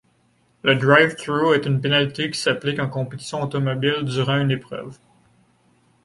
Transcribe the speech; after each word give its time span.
Le 0.63 0.73
drive-through 0.73 1.53
est 1.53 1.67
une 1.67 1.79
pénalité 1.79 2.31
qui 2.31 2.39
s'applique 2.39 2.79
en 2.79 2.89
compétition 2.89 3.43
automobile 3.43 4.01
durant 4.03 4.39
une 4.41 4.49
épreuve. 4.49 4.97